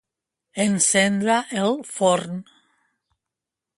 Encendre 0.63 1.37
el 1.65 1.69
forn. 1.93 2.43